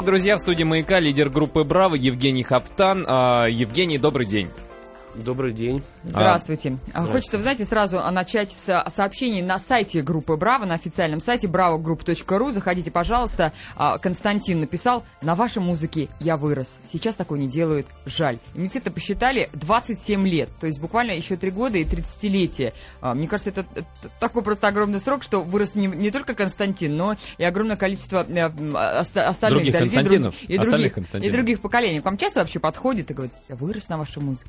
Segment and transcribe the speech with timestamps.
[0.00, 3.04] Друзья, в студии «Маяка» лидер группы «Браво» Евгений Хаптан.
[3.08, 4.48] А, Евгений, добрый день.
[5.14, 5.82] Добрый день.
[6.04, 6.76] Здравствуйте.
[6.92, 10.74] А, Хочется, вы знаете, сразу а, начать с а, сообщений на сайте группы Браво, на
[10.74, 12.52] официальном сайте bravogroup.ru.
[12.52, 13.52] Заходите, пожалуйста.
[13.76, 16.78] А, Константин написал, на вашей музыке я вырос.
[16.92, 18.36] Сейчас такое не делают, жаль.
[18.54, 22.72] И мы действительно посчитали 27 лет, то есть буквально еще 3 года и 30-летие.
[23.00, 23.86] А, Мне кажется, это, это
[24.20, 28.44] такой просто огромный срок, что вырос не, не только Константин, но и огромное количество э,
[29.14, 32.00] остальных Других да, людей, Константинов, друг- и, остальных других, и других поколений.
[32.00, 34.48] К вам часто вообще подходит и говорит, я вырос на вашей музыке?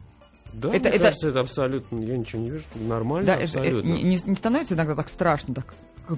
[0.54, 3.60] Да, Это- мне это- кажется, это абсолютно, я ничего не вижу, нормально Да, это- это
[3.60, 3.88] абсолютно.
[3.90, 5.74] не, не- не становится иногда так страшно, так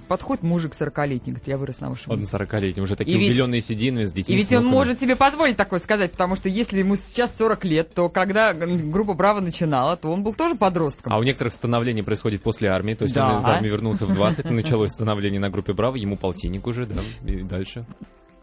[0.07, 2.13] подходит мужик 40-летний, говорит, я вырос на вашем.
[2.13, 4.35] Он 40-летний, уже такие И ведь- убеленные сединами с детьми.
[4.35, 7.65] И с ведь он может себе позволить такое сказать, потому что если ему сейчас 40
[7.65, 11.11] лет, то когда группа Браво начинала, то он был тоже подростком.
[11.11, 13.33] А у некоторых становление происходит после армии, то есть Да.
[13.33, 17.01] он из армии вернулся в 20, началось становление на группе «Браво», ему полтинник уже, да,
[17.29, 17.85] и дальше.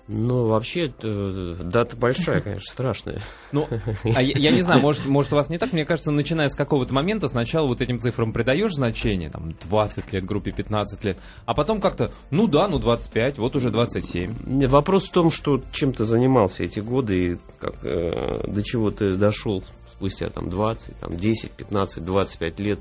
[0.08, 3.20] Ну, вообще, это, дата большая, конечно, страшная.
[3.52, 3.68] Ну,
[4.16, 6.54] а я, я не знаю, может, может у вас не так, мне кажется, начиная с
[6.54, 11.52] какого-то момента, сначала вот этим цифрам придаешь значение, там, 20 лет, группе 15 лет, а
[11.52, 14.34] потом как-то, ну да, ну 25, вот уже 27.
[14.46, 18.90] Не, Вопрос в том, что чем ты занимался эти годы и как, э, до чего
[18.90, 22.78] ты дошел спустя там 20, там 10, 15, 25 лет.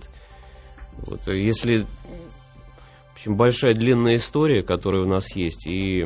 [0.99, 6.05] Вот, э, если в общем, большая длинная история, которая у нас есть, и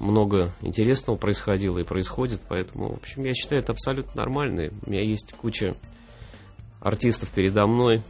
[0.00, 4.70] много интересного происходило и происходит, поэтому, в общем, я считаю, это абсолютно нормально.
[4.86, 5.74] У меня есть куча
[6.80, 8.02] артистов передо мной,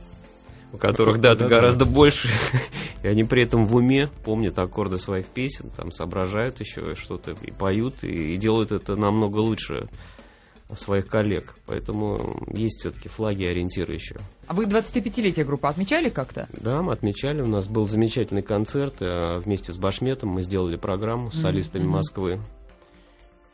[0.73, 1.57] у которых даты Да-да.
[1.57, 2.29] гораздо больше,
[3.03, 7.51] и они при этом в уме помнят аккорды своих песен, там соображают еще что-то и
[7.51, 9.89] поют, и, и делают это намного лучше
[10.77, 11.57] своих коллег.
[11.67, 14.17] Поэтому есть все-таки флаги, ориентиры еще.
[14.51, 16.49] А вы 25-летие группы отмечали как-то?
[16.51, 21.31] Да, мы отмечали, у нас был замечательный концерт э, вместе с Башметом, мы сделали программу
[21.31, 21.93] с солистами мгм.
[21.93, 22.41] Москвы.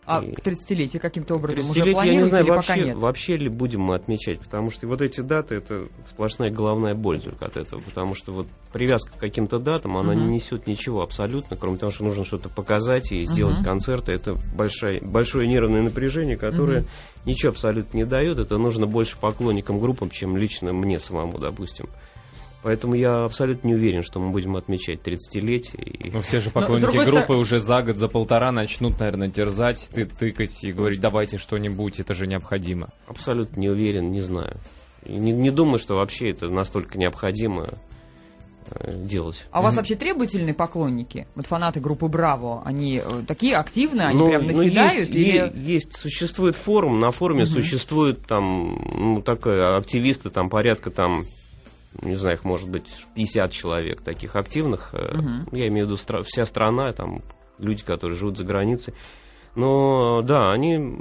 [0.07, 2.97] А к 30-летию каким-то образом уже 30-летие, я не планируете знаю, вообще, нет?
[2.97, 7.47] вообще ли будем мы отмечать, потому что вот эти даты, это сплошная головная боль только
[7.47, 10.29] от этого, потому что вот привязка к каким-то датам, она Мгм.
[10.29, 13.65] не несет ничего абсолютно, кроме того, что нужно что-то показать и сделать Мгм.
[13.65, 16.89] концерты, это большое, большое нервное напряжение, которое Мгм.
[17.25, 21.87] ничего абсолютно не дает, это нужно больше поклонникам группам, чем лично мне самому, допустим.
[22.67, 25.81] Поэтому я абсолютно не уверен, что мы будем отмечать 30-летие.
[25.85, 26.11] И...
[26.11, 29.89] Ну, все же с поклонники группы стороны- уже за год, за полтора начнут, наверное, терзать,
[29.95, 32.89] ты, тыкать и говорить, давайте что-нибудь, это же необходимо.
[33.07, 34.57] Абсолютно не уверен, не знаю.
[35.07, 37.69] Не, не думаю, что вообще это настолько необходимо
[38.71, 39.47] э, делать.
[39.53, 41.29] А у вас вообще требовательные поклонники?
[41.37, 44.95] Вот фанаты группы Браво, они э, такие активные, они Ну, прям ну, наседают?
[44.95, 45.53] есть, или...
[45.55, 47.53] есть, существует форум, на форуме Мгм.
[47.53, 51.27] существует там, ну, такое, активисты, там порядка там,
[52.03, 54.95] не знаю, их может быть 50 человек таких активных.
[54.95, 55.49] Мгм.
[55.53, 57.23] Я имею в виду стра- вся страна, там
[57.59, 58.95] люди, которые живут за границей.
[59.57, 60.99] Но да, они,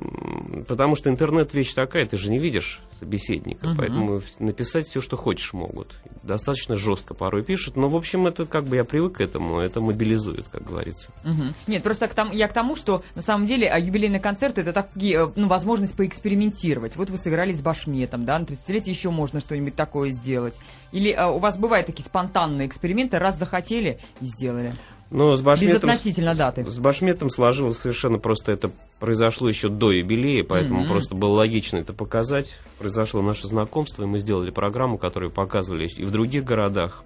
[0.68, 3.78] потому что интернет вещь такая, ты же не видишь собеседника, Мгм.
[3.78, 6.00] поэтому написать все, что хочешь могут.
[6.24, 9.82] Достаточно жестко порой пишут, но в общем это как бы я привык к этому, это
[9.82, 11.12] мобилизует, как говорится.
[11.26, 11.54] Мгм.
[11.68, 15.32] Нет, просто я к тому, что на самом деле а, юбилейный концерт это такие, э,
[15.36, 16.96] ну, возможность поэкспериментировать.
[16.96, 20.56] Вот вы сыграли с Башметом, да, на 30-летие еще можно что-нибудь такое сделать.
[20.94, 24.74] Или а, у вас бывают такие спонтанные эксперименты, раз захотели и сделали.
[25.12, 26.66] Но с Башметом, Безотносительно даты.
[26.66, 30.90] С Башметом сложилось совершенно просто это произошло еще до юбилея, поэтому Мгм.
[30.90, 32.56] просто было логично это показать.
[32.80, 37.04] Произошло наше знакомство, и мы сделали программу, которую показывали и в других городах.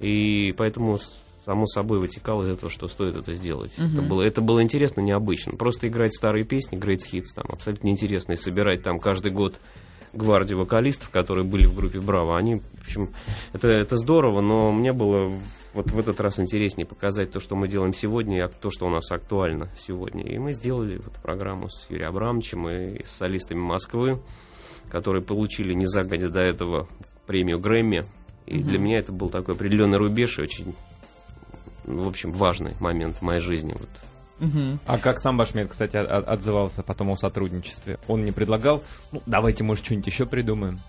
[0.00, 3.76] И поэтому с- само собой вытекало из этого, что стоит это сделать.
[3.78, 3.92] Мгм.
[3.98, 5.52] Это, было, это было интересно, необычно.
[5.52, 8.32] Просто играть старые песни, Great Hits, там абсолютно неинтересно.
[8.32, 9.56] И собирать там каждый год
[10.12, 12.36] гвардию вокалистов, которые были в группе Браво.
[12.36, 13.10] Они, в общем,
[13.52, 15.32] это, это здорово, но мне было
[15.72, 18.90] вот в этот раз интереснее показать то, что мы делаем сегодня, и то, что у
[18.90, 20.24] нас актуально сегодня.
[20.24, 24.20] И мы сделали вот программу с Юрием Абрамовичем и с солистами Москвы,
[24.90, 26.88] которые получили незагодя до этого
[27.26, 28.04] премию Грэмми.
[28.46, 28.68] И Мгм.
[28.68, 30.74] для меня это был такой определенный рубеж и очень,
[31.84, 33.72] в общем, важный момент в моей жизни.
[33.78, 33.88] Вот.
[34.40, 34.80] Мгм.
[34.86, 37.98] А как сам Башмет, кстати, отзывался потом о сотрудничестве?
[38.08, 40.80] Он не предлагал, ну, давайте, может, что-нибудь еще придумаем.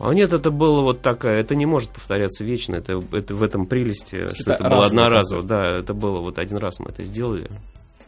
[0.00, 3.66] А нет, это было вот такая, это не может повторяться вечно, это, это в этом
[3.66, 7.04] прелести, что Это это было разово одноразово, да, это было вот один раз мы это
[7.04, 7.48] сделали.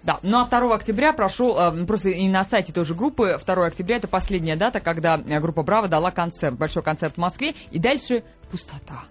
[0.03, 3.97] Да, ну а 2 октября прошел, э, просто и на сайте тоже группы, 2 октября
[3.97, 9.05] это последняя дата, когда группа Браво дала концерт, большой концерт в Москве, и дальше пустота.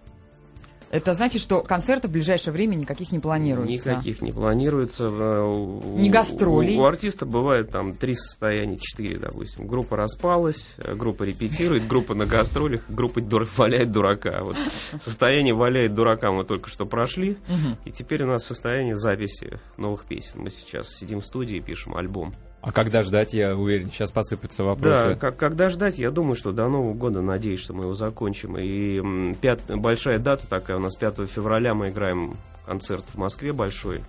[0.91, 3.91] Это значит, что концертов в ближайшее время никаких не планируется?
[3.91, 5.07] Никаких не планируется.
[5.11, 6.77] Э, не гастролей?
[6.77, 9.67] У, у артиста бывает там три состояния, четыре, допустим.
[9.67, 13.47] Группа распалась, э, группа репетирует, группа на гастролях, группа дур...
[13.55, 14.41] валяет дурака.
[14.43, 14.55] Вот
[15.03, 17.37] состояние валяет дурака мы только что прошли,
[17.85, 20.41] и теперь у нас состояние записи новых песен.
[20.41, 22.33] Мы сейчас сидим в студии и пишем альбом.
[22.61, 25.09] А когда ждать, я уверен, сейчас посыпятся вопросы.
[25.09, 28.57] Да, как, когда ждать, я думаю, что до Нового года, надеюсь, что мы его закончим.
[28.57, 32.35] И пят, большая дата такая, у нас 5 февраля мы играем
[32.65, 34.03] концерт в Москве большой,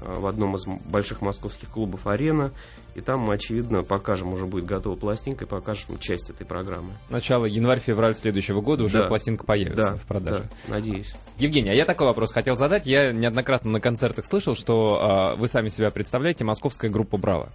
[0.00, 2.52] а, в одном из больших московских клубов «Арена».
[2.94, 6.92] И там мы, очевидно, покажем, уже будет готова пластинка, и покажем часть этой программы.
[7.08, 9.08] Начало январь-февраль следующего года уже да.
[9.08, 10.42] пластинка появится да, в продаже.
[10.66, 11.14] Да, надеюсь.
[11.38, 12.86] Евгений, а я такой вопрос хотел задать.
[12.86, 17.48] Я неоднократно на концертах слышал, что э, вы сами себя представляете московская группа «Браво»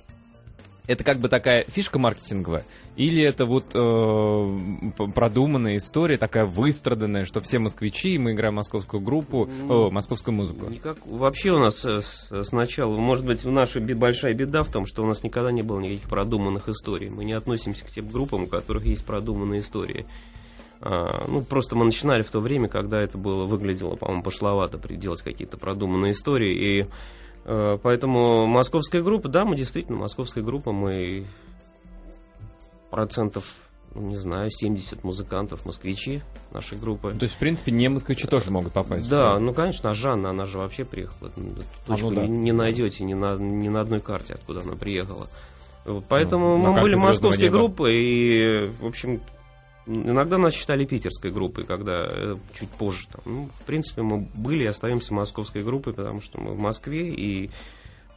[0.88, 2.64] это как бы такая фишка маркетинговая,
[2.96, 4.60] или это вот э,
[5.14, 10.70] продуманная история, такая выстраданная, что все москвичи, мы играем московскую группу, о, московскую музыку?
[10.70, 10.98] Никак.
[11.06, 12.02] Вообще у нас э,
[12.44, 16.10] сначала, может быть, наша большая беда в том, что у нас никогда не было никаких
[16.10, 17.10] продуманных историй.
[17.10, 20.06] Мы не относимся к тем группам, у которых есть продуманные истории.
[20.82, 25.22] А, ну, просто мы начинали в то время, когда это было, выглядело, по-моему, пошловато делать
[25.22, 26.88] какие-то продуманные истории, и
[27.46, 31.26] поэтому московская группа, да, мы действительно московская группа, мы
[32.90, 33.58] процентов,
[33.94, 36.22] ну, не знаю, 70 музыкантов, москвичи
[36.52, 37.12] нашей группы.
[37.12, 39.10] То есть, в принципе, не москвичи тоже могут попасть?
[39.10, 41.30] Да, ну, конечно, а Жанна, она же вообще приехала.
[41.86, 42.26] Точку а, ну, да.
[42.26, 45.28] не, не найдете ни на, ни на одной карте, откуда она приехала.
[46.10, 49.22] Поэтому ну, мы были московской группой, и, в общем,
[49.88, 53.08] Иногда нас считали питерской группой, когда э, чуть позже.
[53.12, 57.10] Там, ну, в принципе, мы были и остаемся московской группой, потому что мы в Москве
[57.10, 57.52] и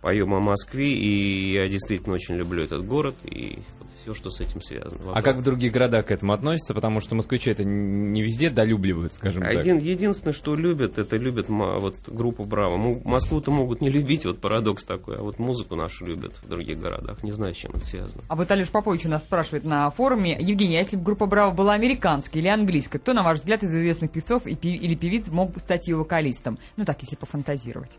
[0.01, 4.41] поем о Москве, и я действительно очень люблю этот город, и вот все, что с
[4.41, 4.99] этим связано.
[4.99, 5.17] Вокруг.
[5.17, 6.75] А как в других городах к этому относятся?
[6.75, 9.87] Потому что москвичи это не везде долюбливают, скажем Один, так.
[9.87, 12.77] Единственное, что любят, это любят вот, группу Браво.
[13.05, 17.23] Москву-то могут не любить, вот парадокс такой, а вот музыку нашу любят в других городах.
[17.23, 18.23] Не знаю, с чем это связано.
[18.29, 20.37] А вот Алеш Попович у нас спрашивает на форуме.
[20.41, 23.75] Евгений, а если бы группа Браво была американской или английской, кто, на ваш взгляд, из
[23.75, 26.59] известных певцов или певиц мог бы стать ее вокалистом?
[26.77, 27.99] Ну так, если пофантазировать.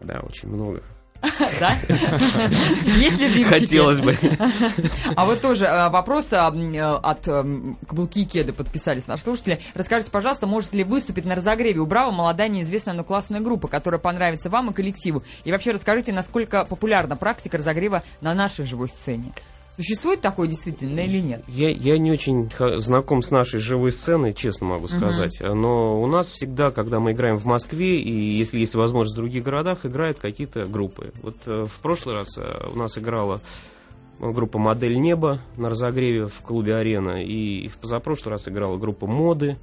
[0.00, 0.82] Да, очень много.
[1.60, 1.76] Да?
[2.96, 3.60] Есть любимчики?
[3.60, 4.16] Хотелось бы.
[5.14, 9.60] А вот тоже э, вопрос э, от Каблуки Кеды подписались наши слушатели.
[9.74, 14.00] Расскажите, пожалуйста, может ли выступить на разогреве у Браво молодая неизвестная, но классная группа, которая
[14.00, 15.22] понравится вам и коллективу?
[15.44, 19.32] И вообще расскажите, насколько популярна практика разогрева на нашей живой сцене?
[19.76, 21.42] Существует такое действительно или нет?
[21.48, 25.40] Я, я не очень знаком с нашей живой сценой, честно могу сказать.
[25.40, 25.54] Uh-huh.
[25.54, 29.42] Но у нас всегда, когда мы играем в Москве, и если есть возможность в других
[29.42, 31.12] городах, играют какие-то группы.
[31.22, 33.40] Вот э, в прошлый раз э, у нас играла
[34.18, 39.56] группа «Модель неба» на разогреве в клубе «Арена», и в позапрошлый раз играла группа «Моды»,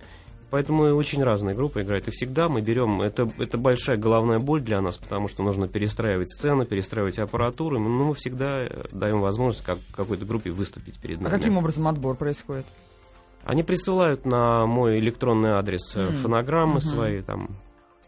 [0.50, 2.08] Поэтому очень разные группы играют.
[2.08, 3.02] И всегда мы берем...
[3.02, 7.78] Это, это большая головная боль для нас, потому что нужно перестраивать сцену, перестраивать аппаратуру.
[7.78, 11.34] Но мы всегда даем возможность как, какой-то группе выступить перед нами.
[11.34, 12.66] А каким образом отбор происходит?
[13.46, 16.14] Они присылают на мой электронный адрес mm.
[16.14, 16.82] фонограммы mm-hmm.
[16.82, 17.50] свои, там,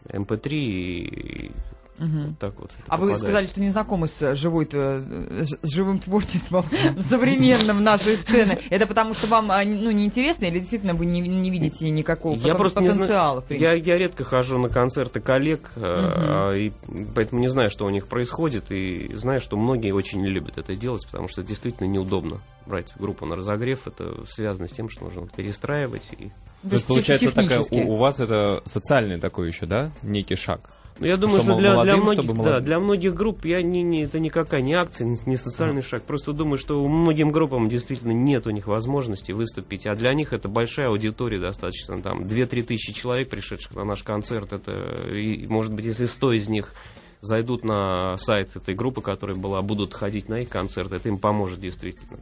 [0.08, 1.50] MP3 эм и
[1.98, 2.28] Угу.
[2.28, 2.70] Вот так вот.
[2.86, 3.12] А попадает.
[3.12, 6.64] вы сказали, что не знакомы с, живой, с живым творчеством
[7.00, 8.58] современным нашей сцены.
[8.70, 12.54] Это потому, что вам а, ну, неинтересно или действительно вы не, не видите никакого я
[12.54, 13.44] просто потенциала?
[13.50, 16.52] Не я, я редко хожу на концерты коллег, угу.
[16.54, 16.72] и
[17.14, 20.74] поэтому не знаю, что у них происходит, и знаю, что многие очень не любят это
[20.74, 23.86] делать, потому что действительно неудобно брать группу на разогрев.
[23.86, 26.10] Это связано с тем, что нужно перестраивать.
[26.18, 26.30] И...
[26.68, 30.70] То есть, получается, такая, у, у вас это социальный такой еще, да, некий шаг?
[30.98, 33.82] Ну, я думаю, что, что для, молодым, для, многих, да, для многих групп я не,
[33.82, 35.86] не, это никакая не акция, не, не социальный mm.
[35.86, 36.02] шаг.
[36.02, 40.48] Просто думаю, что многим группам действительно нет у них возможности выступить, а для них это
[40.48, 42.00] большая аудитория достаточно.
[42.00, 44.72] Там 2-3 тысячи человек, пришедших на наш концерт, это,
[45.10, 46.74] и, может быть, если 100 из них
[47.22, 51.60] зайдут на сайт этой группы, которая была, будут ходить на их концерты, это им поможет
[51.60, 52.18] действительно.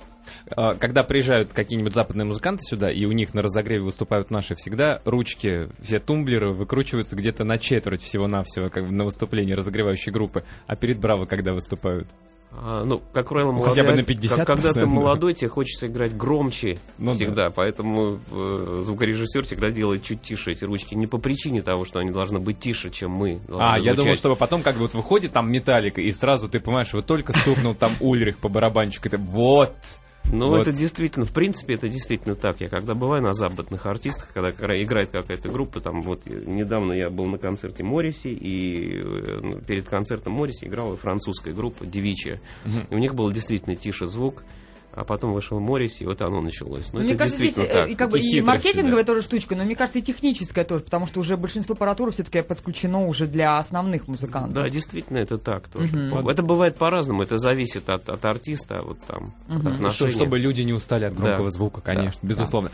[0.51, 5.01] А, когда приезжают какие-нибудь западные музыканты сюда, и у них на разогреве выступают наши, всегда
[5.05, 10.99] ручки, все тумблеры выкручиваются где-то на четверть всего-навсего как на выступлении разогревающей группы, а перед
[10.99, 12.07] Браво когда выступают?
[12.53, 14.37] А, ну, как правило, молодой, Хотя бы на 50%.
[14.37, 17.51] Как, когда ты молодой, тебе хочется играть громче ну, всегда, да.
[17.51, 20.95] поэтому э, звукорежиссер всегда делает чуть тише эти ручки.
[20.95, 23.41] Не по причине того, что они должны быть тише, чем мы.
[23.51, 23.85] А, звучать.
[23.85, 27.07] я думал, чтобы потом, как бы вот выходит там металлика, и сразу ты понимаешь, вот
[27.07, 29.75] только стукнул там Ульрих по барабанчику, это вот,
[30.33, 30.63] ну, вот.
[30.63, 32.61] это действительно, в принципе, это действительно так.
[32.61, 37.27] Я когда бываю на западных артистах, когда играет какая-то группа, там вот недавно я был
[37.27, 42.41] на концерте Морриси, и ну, перед концертом Морриси играла французская группа Девичья.
[42.65, 42.75] Угу.
[42.91, 44.45] И у них был действительно тише звук.
[44.93, 46.93] А потом вышел Моррис, и вот оно началось.
[46.93, 47.89] Ну, мне кажется, здесь так.
[47.89, 49.13] и, как бы, и маркетинговая да.
[49.13, 53.07] тоже штучка, но мне кажется, и техническая тоже, потому что уже большинство аппаратуры все-таки подключено
[53.07, 54.55] уже для основных музыкантов.
[54.55, 55.97] Да, действительно, это так тоже.
[55.97, 56.31] Угу.
[56.31, 59.61] Это бывает по-разному, это зависит от, от артиста, вот там, угу.
[59.61, 59.91] от отношения.
[59.91, 61.51] Что, чтобы люди не устали от громкого да.
[61.51, 62.29] звука, конечно, да.
[62.29, 62.71] безусловно.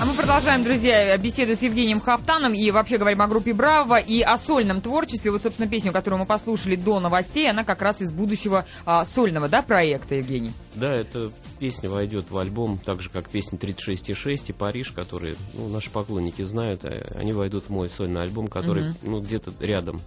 [0.00, 4.20] А мы продолжаем, друзья, беседу с Евгением Хафтаном и вообще говорим о группе Браво и
[4.22, 5.30] о сольном творчестве.
[5.30, 9.48] Вот, собственно, песню, которую мы послушали до новостей, она как раз из будущего а, сольного,
[9.48, 10.52] да, проекта, Евгений?
[10.74, 15.68] Да, эта песня войдет в альбом, так же, как песня 36,6 и Париж, которые, ну,
[15.68, 18.96] наши поклонники знают, а они войдут в мой сольный альбом, который, угу.
[19.02, 20.00] ну, где-то рядом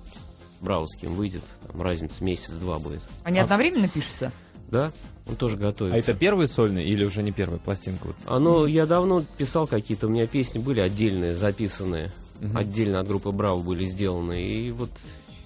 [0.60, 3.02] с Браузским выйдет, там разница месяц-два будет.
[3.24, 3.44] Они а...
[3.44, 4.32] одновременно пишутся?
[4.70, 4.92] Да,
[5.26, 5.96] он тоже готовится.
[5.96, 8.10] А это первый сольный или уже не первая пластинка?
[8.26, 12.58] А, ну, я давно писал какие-то, у меня песни были отдельные, записанные, угу.
[12.58, 14.90] отдельно от группы Браво были сделаны, и вот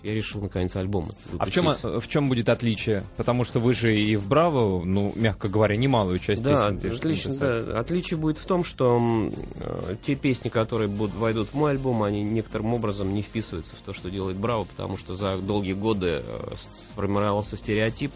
[0.04, 1.40] я решил наконец альбом выпустить.
[1.40, 3.04] А в чем, в чем будет отличие?
[3.18, 7.36] Потому что вы же и в Браво, ну, мягко говоря, немалую часть да, песен отлично,
[7.36, 12.02] да, отличие будет в том, что э, те песни, которые будут, войдут в мой альбом,
[12.02, 16.22] они некоторым образом не вписываются в то, что делает Браво, потому что за долгие годы
[16.24, 16.54] э,
[16.92, 18.12] сформировался стереотип,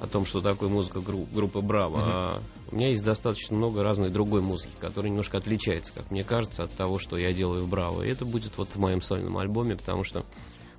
[0.00, 1.96] о том, что такое музыка гру- группы Браво.
[1.98, 2.02] Uh-huh.
[2.04, 2.40] А
[2.70, 6.72] у меня есть достаточно много разной другой музыки, которая немножко отличается, как мне кажется, от
[6.72, 8.02] того, что я делаю в Браво.
[8.02, 10.24] И это будет вот в моем сольном альбоме, потому что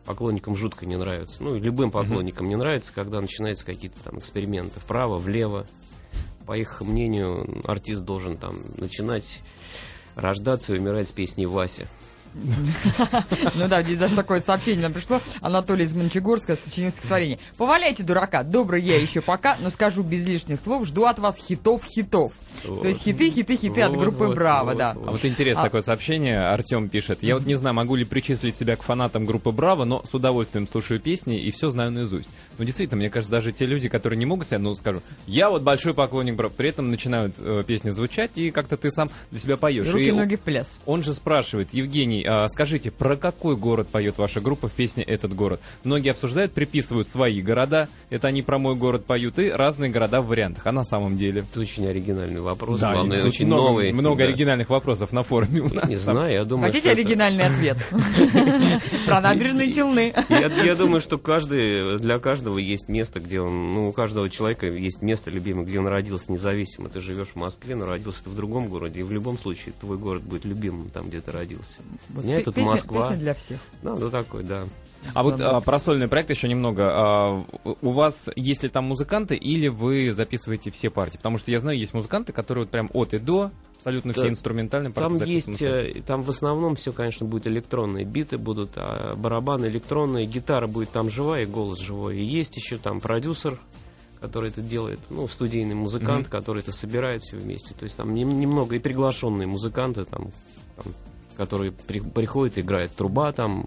[0.05, 1.43] поклонникам жутко не нравится.
[1.43, 2.49] Ну, и любым поклонникам uh-huh.
[2.49, 5.67] не нравится, когда начинаются какие-то там эксперименты вправо, влево.
[6.45, 9.41] По их мнению, артист должен там начинать
[10.15, 11.87] рождаться и умирать с песней Вася.
[13.55, 15.21] Ну да, здесь даже такое сообщение нам пришло.
[15.41, 17.39] Анатолий из Мончегорска сочинил стихотворение.
[17.57, 22.31] Поваляйте дурака, добрый я еще пока, но скажу без лишних слов, жду от вас хитов-хитов.
[22.65, 22.81] Вот.
[22.81, 24.93] То есть хиты, хиты, хиты вот, от группы вот, Браво, вот, да.
[24.93, 25.07] Вот.
[25.07, 25.65] А вот интересно а...
[25.65, 26.39] такое сообщение.
[26.39, 27.23] Артем пишет.
[27.23, 30.67] Я вот не знаю, могу ли причислить себя к фанатам группы Браво, но с удовольствием
[30.67, 32.29] слушаю песни и все знаю наизусть.
[32.57, 35.61] Ну, действительно, мне кажется, даже те люди, которые не могут себя, ну, скажу, я вот
[35.61, 39.57] большой поклонник Браво, при этом начинают э, песни звучать, и как-то ты сам для себя
[39.57, 39.87] поешь.
[39.87, 40.79] Руки, и ноги в пляс.
[40.85, 45.33] Он же спрашивает, Евгений, а, скажите, про какой город поет ваша группа в песне «Этот
[45.35, 45.61] город»?
[45.83, 50.27] Многие обсуждают, приписывают свои города, это они про мой город поют, и разные города в
[50.27, 50.65] вариантах.
[50.67, 51.41] А на самом деле?
[51.41, 52.79] Это очень оригинальный вопрос.
[52.79, 53.91] Да, Главное, очень много, новый.
[53.91, 54.23] Много да.
[54.25, 55.87] оригинальных вопросов на форуме у нас.
[55.87, 57.53] Не знаю, я думаю, Хотите оригинальный это...
[57.53, 57.77] ответ?
[59.05, 60.13] Про набережные Челны.
[60.29, 65.01] Я думаю, что каждый, для каждого есть место, где он, ну, у каждого человека есть
[65.01, 66.89] место любимое, где он родился независимо.
[66.89, 69.97] Ты живешь в Москве, но родился ты в другом городе, и в любом случае твой
[69.97, 71.79] город будет любимым там, где ты родился.
[72.15, 73.09] У меня этот Москва.
[73.09, 73.59] Песня для всех.
[73.81, 74.63] Ну, ну такой, да.
[75.13, 76.89] А вот а, про сольный проект еще немного.
[76.91, 77.45] А,
[77.81, 81.17] у вас есть ли там музыканты или вы записываете все партии?
[81.17, 84.29] Потому что я знаю, есть музыканты, которые вот прям от и до абсолютно да, все
[84.29, 89.15] инструментальные партии Там есть, э, там в основном все, конечно, будет электронные биты будут, а
[89.15, 92.17] барабаны электронные, гитара будет там живая, и голос живой.
[92.17, 93.57] И есть еще там продюсер,
[94.19, 96.31] который это делает, ну, студийный музыкант, mm-hmm.
[96.31, 97.73] который это собирает все вместе.
[97.73, 100.31] То есть там немного и приглашенные музыканты, там,
[100.75, 100.93] там
[101.37, 103.65] которые при, приходят, играет труба там,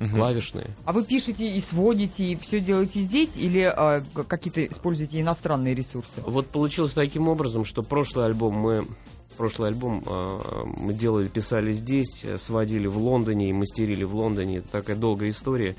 [0.00, 0.16] угу.
[0.16, 0.66] клавишные.
[0.84, 6.20] А вы пишете и сводите, и все делаете здесь, или э, какие-то используете иностранные ресурсы?
[6.26, 8.84] Вот получилось таким образом, что прошлый альбом мы
[9.36, 10.40] прошлый альбом э,
[10.76, 14.58] мы делали, писали здесь, сводили в Лондоне и мастерили в Лондоне.
[14.58, 15.76] Это такая долгая история.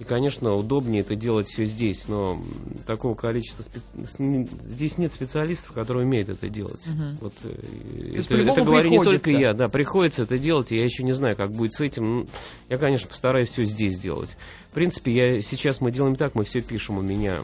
[0.00, 2.40] И, конечно, удобнее это делать все здесь, но
[2.86, 3.62] такого количества...
[3.62, 4.48] Спе...
[4.62, 6.80] Здесь нет специалистов, которые умеют это делать.
[6.88, 7.18] Угу.
[7.20, 9.52] Вот, э, это, это говорю не только я.
[9.52, 12.20] Да, приходится это делать, и я еще не знаю, как будет с этим.
[12.20, 12.26] Ну,
[12.70, 14.38] я, конечно, постараюсь все здесь сделать.
[14.70, 17.36] В принципе, я, сейчас мы делаем так, мы все пишем у меня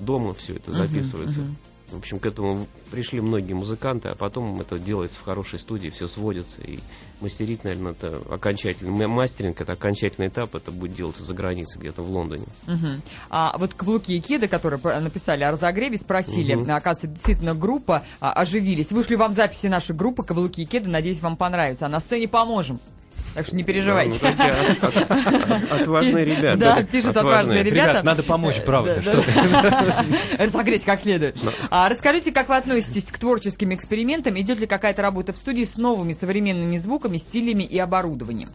[0.00, 1.40] дома, все это записывается.
[1.40, 1.56] Угу, угу.
[1.90, 6.06] В общем, к этому пришли многие музыканты, а потом это делается в хорошей студии, все
[6.08, 6.60] сводится.
[6.62, 6.78] И
[7.20, 12.10] мастерить, наверное, это окончательный мастеринг, это окончательный этап, это будет делаться за границей, где-то в
[12.10, 12.44] Лондоне.
[12.66, 12.86] Угу.
[13.30, 16.70] А вот каблуки и кеды, которые написали о разогреве, спросили, угу.
[16.70, 18.90] оказывается, действительно группа а, оживились.
[18.90, 21.86] Вышли вам записи нашей группы «Каблуки и кеды», надеюсь, вам понравится.
[21.86, 22.78] А на сцене поможем.
[23.34, 24.20] Так что не переживайте.
[25.70, 26.58] отважные ребята.
[26.58, 27.90] Да, пишут отважные ребята.
[27.90, 29.02] Ребят, надо помочь, правда.
[30.38, 31.36] Разогреть как следует.
[31.70, 34.38] А расскажите, как вы относитесь к творческим экспериментам?
[34.38, 38.48] Идет ли какая-то работа в студии с новыми современными звуками, стилями и оборудованием?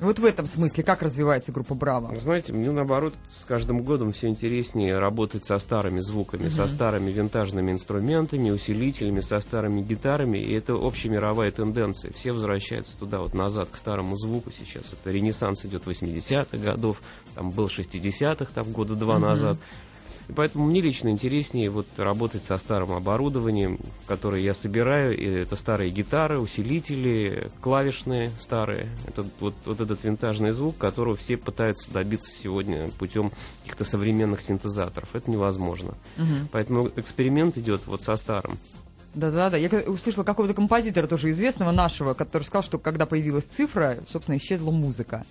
[0.00, 2.18] Вот в этом смысле как развивается группа Браво?
[2.20, 6.50] Знаете, мне наоборот с каждым годом все интереснее работать со старыми звуками, mm-hmm.
[6.50, 10.38] со старыми винтажными инструментами, усилителями, со старыми гитарами.
[10.38, 12.12] И это общемировая тенденция.
[12.12, 14.92] Все возвращаются туда, вот назад, к старому звуку сейчас.
[14.92, 17.00] Это ренессанс идет 80-х годов,
[17.36, 19.18] там был 60-х, там года два mm-hmm.
[19.20, 19.58] назад.
[20.28, 25.16] И поэтому мне лично интереснее вот работать со старым оборудованием, которое я собираю.
[25.16, 28.88] И это старые гитары, усилители, клавишные старые.
[29.06, 35.14] Это вот, вот этот винтажный звук, которого все пытаются добиться сегодня путем каких-то современных синтезаторов.
[35.14, 35.94] Это невозможно.
[36.16, 36.48] Мгм.
[36.52, 38.58] Поэтому эксперимент идет вот со старым.
[39.14, 39.56] Да-да-да.
[39.56, 44.70] Я услышала какого-то композитора тоже известного нашего, который сказал, что когда появилась цифра, собственно, исчезла
[44.70, 45.24] музыка.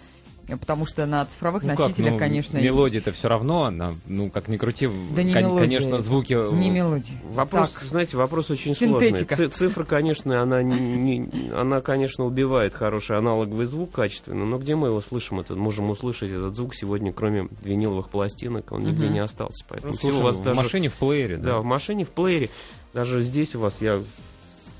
[0.47, 2.57] Э, Потому что на цифровых Ну как, носителях, ну, конечно...
[2.57, 5.59] Мелодия-то все равно, она, ну, как ни крути, Да не кон- мелодия.
[5.67, 6.33] конечно, звуки...
[6.33, 7.15] э, Не мелодия.
[7.31, 7.83] Вопрос, Так.
[7.83, 9.35] знаете, вопрос очень Синтетика.
[9.35, 9.49] сложный.
[9.49, 14.75] Ци- цифра, конечно, она, не- не- она, конечно, убивает хороший аналоговый звук качественно, но где
[14.75, 15.39] мы его слышим?
[15.39, 19.13] Это, можем услышать этот звук сегодня, кроме виниловых пластинок, он нигде Мгм.
[19.13, 19.63] не остался.
[19.69, 21.59] Поэтому Ну, слушай, у вас в даже- машине, в плеере, Да, да.
[21.59, 22.49] в машине, в плеере.
[22.93, 23.99] Даже здесь у вас я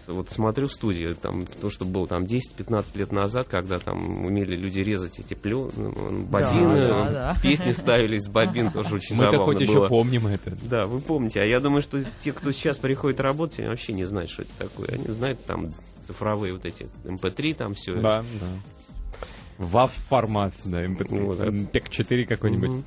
[0.07, 4.55] вот смотрю в студии, там то, что было там 10-15 лет назад, когда там умели
[4.55, 5.91] люди резать эти плё, ну,
[6.23, 7.37] бобины, да, да.
[7.41, 9.83] песни ставились с бобин, тоже очень Мы-то забавно хоть было.
[9.83, 10.57] еще помним это.
[10.63, 11.41] Да, вы помните.
[11.41, 14.51] А я думаю, что те, кто сейчас приходит работать, они вообще не знают, что это
[14.57, 14.89] такое.
[14.89, 15.71] Они знают там
[16.05, 17.93] цифровые вот эти MP3, там все.
[17.95, 18.47] Да, да.
[19.59, 21.51] WAV формат, да, MP, Ну, вот это.
[21.51, 22.83] PEC-4 какой-нибудь.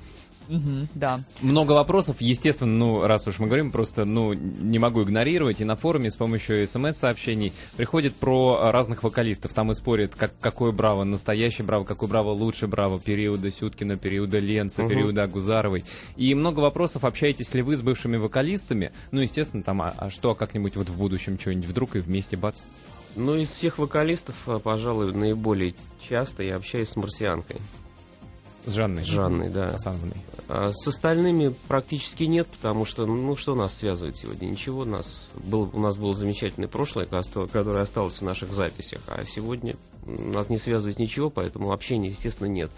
[0.49, 1.21] Мгм, да.
[1.41, 5.61] Много вопросов, естественно, ну, раз уж мы говорим, просто, ну, не могу игнорировать.
[5.61, 9.53] И на форуме с помощью смс-сообщений приходит про разных вокалистов.
[9.53, 14.39] Там и спорят, как, какой Браво, настоящий Браво, какой Браво лучше Браво, периода Сюткина, периода
[14.39, 14.91] Ленца, Мгм.
[14.91, 15.85] периода Агузаровой.
[16.17, 18.93] И много вопросов, общаетесь ли вы с бывшими вокалистами?
[19.11, 22.61] Ну, естественно, там, а, а что, как-нибудь вот в будущем что-нибудь вдруг и вместе бац?
[23.17, 25.75] Ну, из всех вокалистов, а, пожалуй, наиболее
[26.07, 27.57] часто я общаюсь с марсианкой.
[28.67, 29.05] С Жанной.
[29.05, 29.67] С Жанной, да.
[29.69, 30.17] Асановной.
[30.49, 34.47] А с остальными практически нет, потому что, ну, что нас связывает сегодня?
[34.47, 34.85] Ничего.
[34.85, 39.77] Нас был, у нас было замечательное прошлое, ко- которое осталось в наших записях, а сегодня
[40.05, 42.71] нас не связывает ничего, поэтому общения, естественно, нет.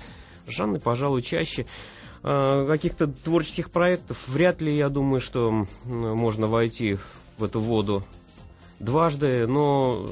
[0.47, 1.67] С Жанной, пожалуй, чаще.
[2.23, 6.99] А, Каких-то творческих проектов вряд ли, я думаю, что можно войти
[7.39, 8.05] в эту воду
[8.79, 10.09] дважды, но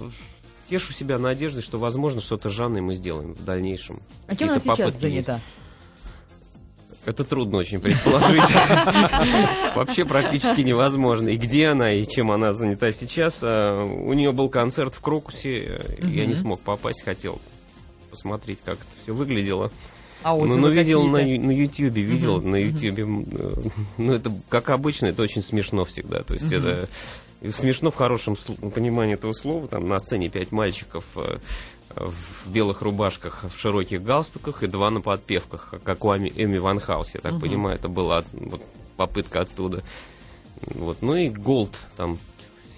[0.69, 4.01] тешу себя надеждой, что, возможно, что-то с Жанной мы сделаем в дальнейшем.
[4.27, 5.41] А чем она Какие-то сейчас попытки занята?
[7.07, 8.43] Это трудно очень предположить.
[9.77, 11.29] Вообще практически невозможно.
[11.29, 13.39] И где она, и чем она занята сейчас.
[13.43, 17.41] А, У нее был концерт в Крокусе, я не смог попасть, хотел
[18.11, 19.71] посмотреть, как это все выглядело.
[20.23, 23.55] А Ну, ну, видел на, на Ютьюбе, видел на м, э,
[23.99, 26.25] Ну, это, как обычно, это очень смешно всегда.
[26.25, 26.89] То есть это
[27.53, 28.35] смешно в хорошем
[28.75, 29.69] понимании этого слова.
[29.69, 31.39] Там на сцене пять мальчиков э,
[31.97, 37.15] в белых рубашках, в широких галстуках и два на подпевках, как у Эми Ван Хаус,
[37.15, 37.41] я так Мгм.
[37.41, 38.63] понимаю, это была вот,
[38.97, 39.83] попытка оттуда.
[40.67, 40.99] Вот.
[41.03, 42.19] Ну и Голд, там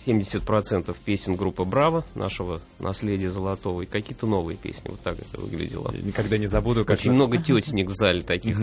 [0.06, 4.88] 70% песен группы Браво, нашего наследия золотого, и какие-то новые песни.
[4.90, 5.92] Вот так это выглядело.
[5.92, 6.98] Я никогда не забуду, как...
[6.98, 8.58] Очень много тетенек в зале, таких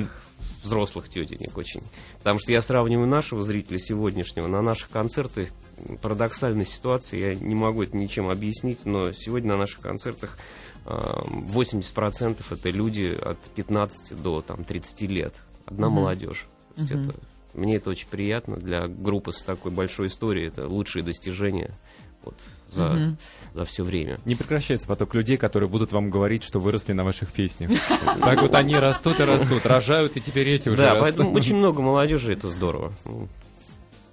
[0.65, 1.81] взрослых тетенек очень.
[2.17, 5.49] Потому что я сравниваю нашего зрителя сегодняшнего на наших концертах.
[6.01, 10.37] Парадоксальная ситуация, я не могу это ничем объяснить, но сегодня на наших концертах
[10.85, 15.33] а, 80% это люди от 15 до там, 30 лет.
[15.65, 15.95] Одна Мгм.
[15.95, 16.45] молодежь.
[16.75, 17.09] То есть Мгм.
[17.09, 17.19] это,
[17.53, 18.57] мне это очень приятно.
[18.57, 21.71] Для группы с такой большой историей это лучшие достижения
[22.23, 22.35] вот,
[22.69, 23.15] за,
[23.53, 24.19] за все время.
[24.25, 27.71] Не прекращается поток людей, которые будут вам говорить, что выросли на ваших песнях.
[28.21, 31.81] Так вот они растут и растут, рожают, и теперь эти уже Да, поэтому очень много
[31.81, 32.93] молодежи, это здорово.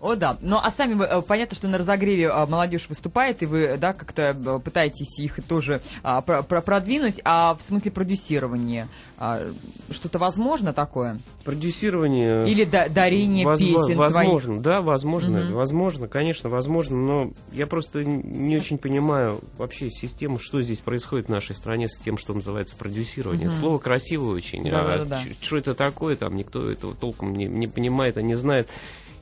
[0.02, 0.36] О, да.
[0.40, 3.92] Ну, а сами вы, э, понятно, что на разогреве а, молодежь выступает, и вы, да,
[3.92, 9.46] как-то э, пытаетесь их тоже а, про- про- продвинуть, а в смысле продюсирования а,
[9.92, 11.18] что-то возможно такое?
[11.44, 12.50] Продюсирование...
[12.50, 14.62] Или да- дарение Воз- песен возможно, своих?
[14.62, 15.52] да, возможно, Мгм.
[15.54, 21.30] возможно, конечно, возможно, но я просто не очень понимаю вообще систему, что здесь происходит в
[21.30, 23.48] нашей стране с тем, что называется продюсирование.
[23.50, 23.56] Мгм.
[23.56, 27.44] Слово красивое очень, Да, а да, да, что это такое, там никто этого толком не,
[27.44, 28.66] не понимает, а не знает.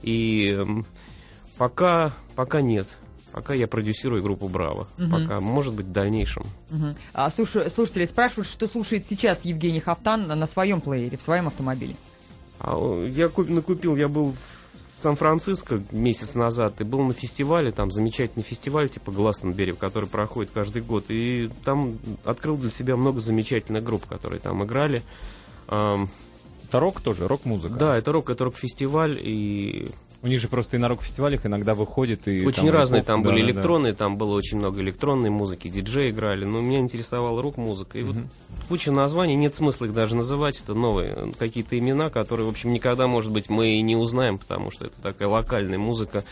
[0.02, 0.66] И
[1.58, 2.86] пока, пока нет.
[3.32, 4.88] Пока я продюсирую группу Браво.
[4.98, 5.10] Мгм.
[5.10, 6.44] Пока, может быть, в дальнейшем.
[6.70, 6.96] Мгм.
[7.14, 11.94] А, слуш- слушатели спрашивают, что слушает сейчас Евгений Хафтан на, своем плеере, в своем автомобиле.
[12.58, 17.90] А, я куп- накупил, я был в Сан-Франциско месяц назад и был на фестивале, там
[17.92, 21.04] замечательный фестиваль типа Гластонбери, который проходит каждый год.
[21.08, 25.02] И там открыл для себя много замечательных групп, которые там играли.
[26.70, 27.74] Это рок тоже, рок-музыка.
[27.74, 29.88] да, это рок, это рок-фестиваль, и
[30.22, 32.46] У них же просто и на рок-фестивалях иногда выходит и...
[32.46, 33.52] очень там, разные там да, были да, да.
[33.52, 37.98] электронные, там было очень много электронной музыки, диджеи играли, но меня интересовала рок-музыка.
[37.98, 38.14] И вот
[38.68, 43.08] куча названий, нет смысла их даже называть, это новые какие-то имена, которые, в общем, никогда,
[43.08, 46.22] может быть, мы и не узнаем, потому что это такая локальная музыка.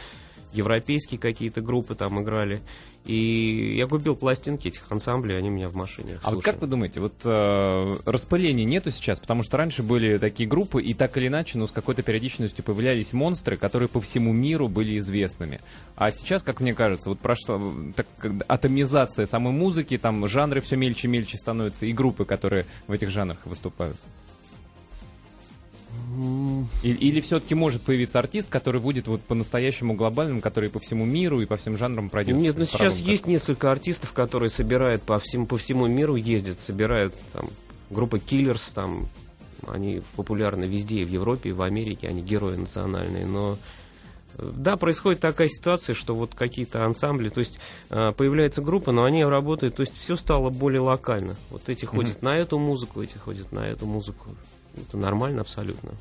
[0.53, 2.61] Европейские какие-то группы там играли.
[3.05, 6.19] И я купил пластинки этих ансамблей, они у меня в машине.
[6.23, 9.19] А вот как вы думаете, вот э, распыления нету сейчас?
[9.19, 13.15] Потому что раньше были такие группы, и так или иначе, ну, с какой-то периодичностью появлялись
[13.15, 15.61] монстры, которые по всему миру были известными.
[15.97, 17.59] А сейчас, как мне кажется, вот прошла
[17.97, 18.07] так,
[18.47, 23.09] атомизация самой музыки, там жанры все мельче и мельче становятся, и группы, которые в этих
[23.09, 23.97] жанрах выступают.
[26.83, 31.41] Или, или все-таки может появиться артист, который будет вот по-настоящему глобальным, который по всему миру
[31.41, 32.37] и по всем жанрам пройдет?
[32.37, 37.15] Нет, ну сейчас есть несколько артистов, которые собирают по всему, по всему миру, ездят, собирают
[37.33, 37.47] там
[37.91, 39.09] группа Killers, там
[39.67, 43.59] они популярны везде, и в Европе, и в Америке, они герои национальные, но
[44.39, 47.59] э, да, происходит такая ситуация, что вот какие-то ансамбли, то есть
[47.91, 51.37] э, появляется группа, но они работают, то есть все стало более локально.
[51.51, 52.25] Вот эти ходят mm-hmm.
[52.25, 54.29] на эту музыку, эти ходят на эту музыку.
[54.87, 55.93] Это нормально абсолютно.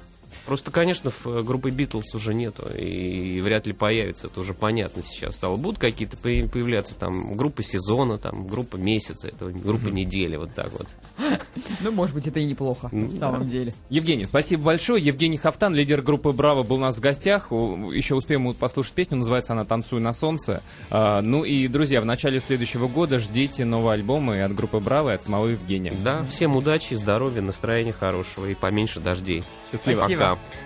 [0.46, 5.04] Просто, конечно, в э, группы Битлз уже нету, и вряд ли появится, это уже понятно
[5.04, 5.58] сейчас стало.
[5.58, 10.88] Будут какие-то появляться там группы сезона, там группа месяца, это группа недели, вот так вот.
[11.82, 13.74] Ну, может быть, это и неплохо, на самом деле.
[13.90, 15.04] Евгений, спасибо большое.
[15.04, 17.52] Евгений Хафтан, лидер группы Браво, был у нас в гостях.
[17.52, 20.62] Еще успеем послушать песню, называется она «Танцуй на солнце».
[20.90, 25.16] А, ну и, друзья, в начале следующего года ждите новые альбомы от группы Браво и
[25.16, 25.94] от самого Евгения.
[26.04, 29.44] Да, всем удачи, здоровья, настроения хорошего и поменьше дождей.
[29.72, 30.00] Счастливо.
[30.00, 30.17] Спасибо.
[30.18, 30.48] Пока.